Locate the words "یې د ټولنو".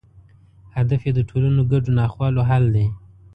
1.07-1.61